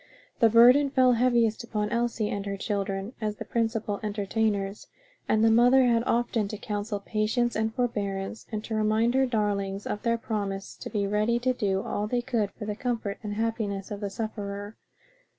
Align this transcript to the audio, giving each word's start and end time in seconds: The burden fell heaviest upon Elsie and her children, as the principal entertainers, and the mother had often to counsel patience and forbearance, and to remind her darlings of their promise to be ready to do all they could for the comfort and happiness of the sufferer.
The 0.39 0.49
burden 0.49 0.89
fell 0.89 1.11
heaviest 1.13 1.63
upon 1.63 1.91
Elsie 1.91 2.31
and 2.31 2.47
her 2.47 2.57
children, 2.57 3.13
as 3.21 3.35
the 3.35 3.45
principal 3.45 3.99
entertainers, 4.01 4.87
and 5.29 5.43
the 5.45 5.51
mother 5.51 5.83
had 5.83 6.01
often 6.07 6.47
to 6.47 6.57
counsel 6.57 6.99
patience 6.99 7.55
and 7.55 7.71
forbearance, 7.75 8.47
and 8.51 8.63
to 8.63 8.73
remind 8.73 9.13
her 9.13 9.27
darlings 9.27 9.85
of 9.85 10.01
their 10.01 10.17
promise 10.17 10.75
to 10.77 10.89
be 10.89 11.05
ready 11.05 11.37
to 11.41 11.53
do 11.53 11.83
all 11.83 12.07
they 12.07 12.23
could 12.23 12.49
for 12.49 12.65
the 12.65 12.75
comfort 12.75 13.19
and 13.21 13.35
happiness 13.35 13.91
of 13.91 13.99
the 13.99 14.09
sufferer. 14.09 14.75